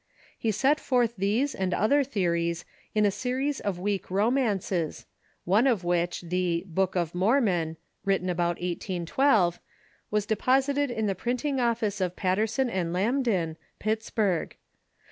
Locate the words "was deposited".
10.09-10.89